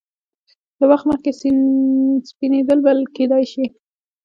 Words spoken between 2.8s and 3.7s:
بلل کېدای شي.